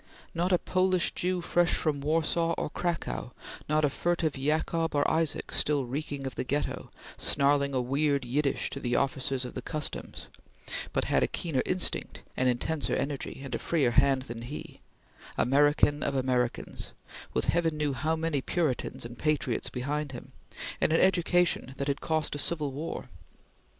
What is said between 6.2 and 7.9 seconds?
of the Ghetto, snarling a